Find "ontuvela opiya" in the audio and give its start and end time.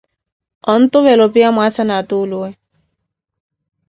0.73-1.49